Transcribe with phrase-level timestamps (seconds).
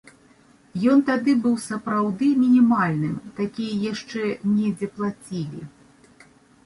[0.93, 3.13] Ён тады быў сапраўды мінімальным,
[3.43, 4.21] такія яшчэ
[4.59, 5.61] недзе плацілі.